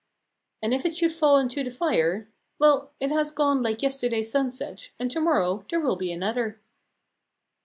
[0.63, 4.89] And if it should fall into the fire well, it has gone like yesterday's sunset,
[4.99, 6.59] and to morrow there will be another.